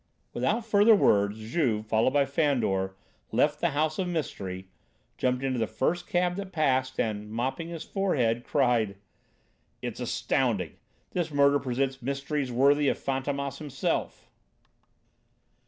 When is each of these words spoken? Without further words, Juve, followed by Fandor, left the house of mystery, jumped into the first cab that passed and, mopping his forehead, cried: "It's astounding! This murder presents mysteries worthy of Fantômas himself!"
Without 0.33 0.65
further 0.65 0.95
words, 0.95 1.37
Juve, 1.51 1.85
followed 1.85 2.13
by 2.13 2.25
Fandor, 2.25 2.95
left 3.31 3.61
the 3.61 3.69
house 3.69 3.99
of 3.99 4.07
mystery, 4.07 4.67
jumped 5.15 5.43
into 5.43 5.59
the 5.59 5.67
first 5.67 6.07
cab 6.07 6.37
that 6.37 6.51
passed 6.51 6.99
and, 6.99 7.29
mopping 7.29 7.67
his 7.67 7.83
forehead, 7.83 8.43
cried: 8.43 8.95
"It's 9.79 9.99
astounding! 9.99 10.77
This 11.11 11.29
murder 11.31 11.59
presents 11.59 12.01
mysteries 12.01 12.51
worthy 12.51 12.87
of 12.89 12.97
Fantômas 12.97 13.59
himself!" 13.59 14.27